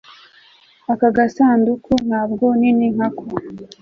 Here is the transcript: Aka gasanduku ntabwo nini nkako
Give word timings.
Aka 0.91 1.09
gasanduku 1.17 1.91
ntabwo 2.07 2.45
nini 2.59 2.85
nkako 2.93 3.25